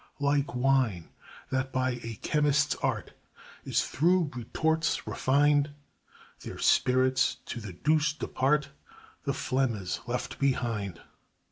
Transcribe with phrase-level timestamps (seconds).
[0.19, 1.09] Like wine
[1.51, 3.13] that by a chemist's art
[3.65, 5.75] Is through retorts refined,
[6.39, 8.69] Their spirits to the deuce depart,
[9.25, 11.01] The phlegma's left behind.